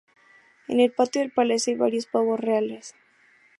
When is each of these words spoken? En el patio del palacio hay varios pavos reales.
En 0.67 0.79
el 0.79 0.91
patio 0.91 1.21
del 1.21 1.31
palacio 1.31 1.73
hay 1.73 1.77
varios 1.79 2.07
pavos 2.07 2.39
reales. 2.39 2.95